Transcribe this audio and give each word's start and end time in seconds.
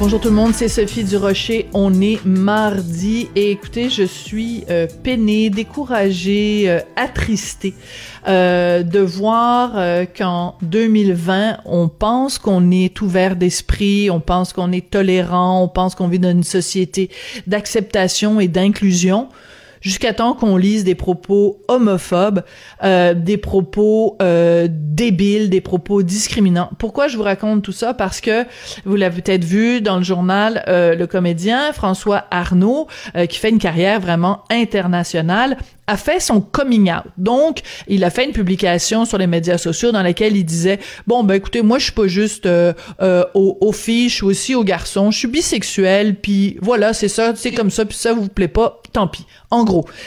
Bonjour 0.00 0.20
tout 0.20 0.28
le 0.28 0.34
monde, 0.34 0.52
c'est 0.54 0.68
Sophie 0.68 1.04
Durocher. 1.04 1.68
On 1.72 2.00
est 2.00 2.24
mardi 2.24 3.28
et 3.36 3.52
écoutez, 3.52 3.88
je 3.88 4.02
suis 4.02 4.64
euh, 4.68 4.88
peinée, 5.04 5.50
découragée, 5.50 6.64
euh, 6.66 6.80
attristée 6.96 7.74
euh, 8.26 8.82
de 8.82 8.98
voir 8.98 9.74
euh, 9.76 10.04
qu'en 10.04 10.56
2020, 10.62 11.58
on 11.64 11.88
pense 11.88 12.38
qu'on 12.38 12.72
est 12.72 13.00
ouvert 13.02 13.36
d'esprit, 13.36 14.10
on 14.10 14.18
pense 14.18 14.52
qu'on 14.52 14.72
est 14.72 14.90
tolérant, 14.90 15.62
on 15.62 15.68
pense 15.68 15.94
qu'on 15.94 16.08
vit 16.08 16.18
dans 16.18 16.32
une 16.32 16.42
société 16.42 17.08
d'acceptation 17.46 18.40
et 18.40 18.48
d'inclusion 18.48 19.28
jusqu'à 19.84 20.14
temps 20.14 20.32
qu'on 20.32 20.56
lise 20.56 20.82
des 20.82 20.94
propos 20.94 21.60
homophobes, 21.68 22.42
euh, 22.82 23.12
des 23.14 23.36
propos 23.36 24.16
euh, 24.22 24.66
débiles, 24.70 25.50
des 25.50 25.60
propos 25.60 26.02
discriminants. 26.02 26.70
Pourquoi 26.78 27.06
je 27.06 27.16
vous 27.16 27.22
raconte 27.22 27.62
tout 27.62 27.72
ça? 27.72 27.92
Parce 27.92 28.20
que 28.20 28.44
vous 28.86 28.96
l'avez 28.96 29.20
peut-être 29.20 29.44
vu 29.44 29.82
dans 29.82 29.98
le 29.98 30.02
journal, 30.02 30.64
euh, 30.68 30.94
le 30.94 31.06
comédien 31.06 31.72
François 31.72 32.24
Arnaud, 32.30 32.88
euh, 33.14 33.26
qui 33.26 33.38
fait 33.38 33.50
une 33.50 33.58
carrière 33.58 34.00
vraiment 34.00 34.42
internationale, 34.50 35.58
a 35.86 35.96
fait 35.96 36.20
son 36.20 36.40
coming 36.40 36.90
out. 36.90 37.04
Donc, 37.18 37.60
il 37.88 38.04
a 38.04 38.10
fait 38.10 38.24
une 38.24 38.32
publication 38.32 39.04
sur 39.04 39.18
les 39.18 39.26
médias 39.26 39.58
sociaux 39.58 39.92
dans 39.92 40.02
laquelle 40.02 40.36
il 40.36 40.44
disait 40.44 40.78
bon 41.06 41.24
ben 41.24 41.34
écoutez, 41.34 41.62
moi 41.62 41.78
je 41.78 41.84
suis 41.84 41.92
pas 41.92 42.06
juste 42.06 42.46
euh, 42.46 42.72
euh, 43.02 43.24
aux, 43.34 43.58
aux, 43.60 43.72
filles, 43.72 44.08
je 44.08 44.14
suis 44.14 44.24
aussi 44.24 44.54
aux 44.54 44.64
garçons, 44.64 45.10
je 45.10 45.18
suis 45.18 45.28
bisexuel, 45.28 46.16
puis 46.16 46.56
voilà, 46.62 46.94
c'est 46.94 47.08
ça, 47.08 47.34
c'est 47.34 47.52
comme 47.52 47.70
ça, 47.70 47.84
puis 47.84 47.96
ça 47.96 48.12
vous 48.12 48.28
plaît 48.28 48.48
pas, 48.48 48.80
tant 48.92 49.08
pis. 49.08 49.26
En 49.50 49.64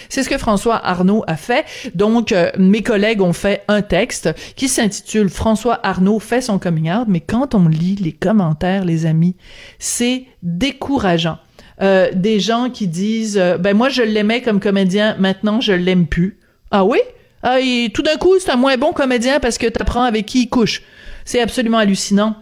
c'est 0.09 0.23
ce 0.23 0.29
que 0.29 0.37
François 0.37 0.85
Arnaud 0.85 1.23
a 1.27 1.35
fait. 1.35 1.65
Donc, 1.95 2.31
euh, 2.31 2.51
mes 2.57 2.83
collègues 2.83 3.21
ont 3.21 3.33
fait 3.33 3.63
un 3.67 3.81
texte 3.81 4.29
qui 4.55 4.67
s'intitule 4.67 5.29
François 5.29 5.79
Arnaud 5.83 6.19
fait 6.19 6.41
son 6.41 6.59
coming 6.59 6.91
out, 6.91 7.05
mais 7.07 7.21
quand 7.21 7.55
on 7.55 7.67
lit 7.67 7.95
les 7.95 8.11
commentaires, 8.11 8.85
les 8.85 9.05
amis, 9.05 9.35
c'est 9.79 10.25
décourageant. 10.43 11.37
Euh, 11.81 12.09
des 12.13 12.39
gens 12.39 12.71
qui 12.71 12.87
disent 12.87 13.37
euh, 13.37 13.59
ben 13.59 13.77
moi 13.77 13.89
je 13.89 14.01
l'aimais 14.01 14.41
comme 14.41 14.59
comédien, 14.59 15.15
maintenant 15.19 15.61
je 15.61 15.73
l'aime 15.73 16.07
plus. 16.07 16.39
Ah 16.71 16.83
oui? 16.83 16.99
Ah, 17.43 17.59
et 17.61 17.91
tout 17.93 18.01
d'un 18.01 18.15
coup, 18.15 18.39
c'est 18.39 18.49
un 18.49 18.55
moins 18.55 18.77
bon 18.77 18.93
comédien 18.93 19.39
parce 19.39 19.59
que 19.59 19.67
t'apprends 19.67 20.03
avec 20.03 20.25
qui 20.25 20.43
il 20.43 20.47
couche. 20.49 20.81
C'est 21.23 21.39
absolument 21.39 21.77
hallucinant. 21.77 22.35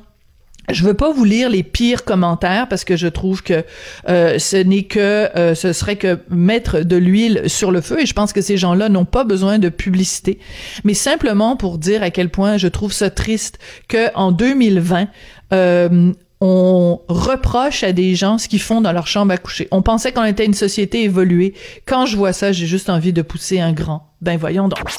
Je 0.69 0.83
veux 0.83 0.93
pas 0.93 1.11
vous 1.11 1.23
lire 1.23 1.49
les 1.49 1.63
pires 1.63 2.03
commentaires 2.03 2.67
parce 2.67 2.83
que 2.83 2.95
je 2.95 3.07
trouve 3.07 3.43
que 3.43 3.63
euh, 4.09 4.39
ce 4.39 4.57
n'est 4.57 4.83
que 4.83 4.99
euh, 4.99 5.55
ce 5.55 5.73
serait 5.73 5.95
que 5.95 6.19
mettre 6.29 6.81
de 6.81 6.95
l'huile 6.95 7.43
sur 7.47 7.71
le 7.71 7.81
feu 7.81 8.01
et 8.01 8.05
je 8.05 8.13
pense 8.13 8.33
que 8.33 8.41
ces 8.41 8.57
gens-là 8.57 8.89
n'ont 8.89 9.05
pas 9.05 9.23
besoin 9.23 9.59
de 9.59 9.69
publicité, 9.69 10.39
mais 10.83 10.93
simplement 10.93 11.55
pour 11.55 11.77
dire 11.77 12.03
à 12.03 12.09
quel 12.09 12.29
point 12.29 12.57
je 12.57 12.67
trouve 12.67 12.93
ça 12.93 13.09
triste 13.09 13.59
que 13.87 14.09
en 14.15 14.31
2020 14.31 15.07
euh, 15.53 16.11
on 16.41 16.99
reproche 17.07 17.83
à 17.83 17.91
des 17.91 18.15
gens 18.15 18.37
ce 18.37 18.47
qu'ils 18.47 18.61
font 18.61 18.81
dans 18.81 18.91
leur 18.91 19.07
chambre 19.07 19.33
à 19.33 19.37
coucher. 19.37 19.67
On 19.71 19.81
pensait 19.81 20.11
qu'on 20.11 20.25
était 20.25 20.45
une 20.45 20.53
société 20.53 21.03
évoluée. 21.03 21.53
Quand 21.85 22.05
je 22.05 22.17
vois 22.17 22.33
ça, 22.33 22.51
j'ai 22.51 22.67
juste 22.67 22.89
envie 22.89 23.13
de 23.13 23.21
pousser 23.21 23.59
un 23.59 23.71
grand. 23.71 24.11
Ben 24.21 24.37
voyons 24.37 24.67
donc. 24.67 24.89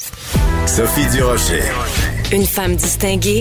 Sophie 0.65 1.07
Durocher. 1.15 1.61
Une 2.33 2.45
femme 2.45 2.75
distinguée 2.75 3.35